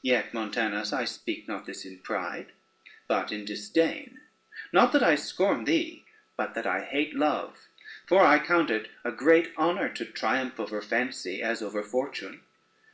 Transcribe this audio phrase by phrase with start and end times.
[0.00, 2.52] Yet, Montanus, I speak not this in pride,
[3.06, 4.18] but in disdain;
[4.72, 6.06] not that I scorn thee,
[6.38, 7.66] but that I hate love;
[8.06, 12.40] for I count it as great honor to triumph over fancy as over fortune.